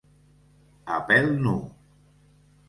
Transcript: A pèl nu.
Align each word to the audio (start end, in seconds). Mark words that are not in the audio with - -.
A 0.95 0.97
pèl 1.11 1.29
nu. 1.45 1.55